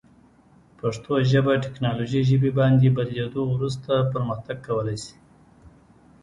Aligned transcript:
پښتو 0.79 1.11
ژبه 1.31 1.53
تکنالوژي 1.65 2.21
ژبې 2.29 2.51
باندې 2.59 2.87
بدلیدو 2.97 3.41
وروسته 3.55 3.91
پرمختګ 4.11 4.57
کولی 4.67 4.97
شي. 5.03 5.15